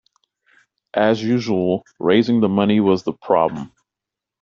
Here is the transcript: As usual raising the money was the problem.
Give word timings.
As 0.95 1.21
usual 1.21 1.83
raising 1.99 2.39
the 2.41 2.49
money 2.49 2.79
was 2.79 3.03
the 3.03 3.13
problem. 3.13 3.71